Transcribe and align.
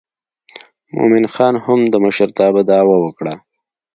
مومن 0.95 1.25
خان 1.33 1.55
هم 1.65 1.79
د 1.93 1.95
مشرتابه 2.05 2.61
دعوه 2.71 2.97
وکړه. 3.01 3.33